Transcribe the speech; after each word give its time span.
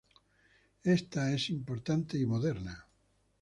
Esta 0.83 1.31
es 1.31 1.51
importante 1.51 2.17
y 2.17 2.25
moderna. 2.25 2.87